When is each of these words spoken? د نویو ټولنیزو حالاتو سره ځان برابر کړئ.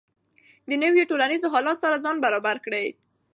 د 0.69 0.71
نویو 0.83 1.09
ټولنیزو 1.09 1.51
حالاتو 1.53 1.81
سره 1.83 2.01
ځان 2.03 2.15
برابر 2.25 2.55
کړئ. 2.65 2.87